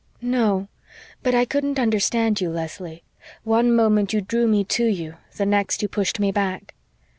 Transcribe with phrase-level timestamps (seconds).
[0.23, 0.67] "No,
[1.21, 3.03] but I couldn't understand you, Leslie.
[3.43, 6.73] One moment you drew me to you the next you pushed me back."